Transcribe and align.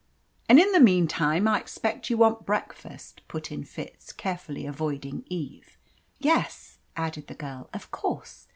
"And 0.49 0.59
in 0.59 0.71
the 0.71 0.79
meantime 0.79 1.47
I 1.47 1.59
expect 1.59 2.09
you 2.09 2.17
want 2.17 2.43
breakfast?" 2.43 3.21
put 3.27 3.51
in 3.51 3.63
Fitz, 3.63 4.11
carefully 4.11 4.65
avoiding 4.65 5.23
Eve. 5.27 5.77
"Yes," 6.17 6.79
added 6.97 7.27
the 7.27 7.35
girl, 7.35 7.69
"of 7.71 7.91
course. 7.91 8.47